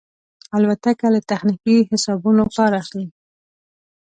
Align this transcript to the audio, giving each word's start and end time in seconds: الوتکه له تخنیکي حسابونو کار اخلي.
الوتکه 0.55 1.07
له 1.13 1.19
تخنیکي 1.29 1.77
حسابونو 1.89 2.43
کار 2.55 2.71
اخلي. 2.81 3.05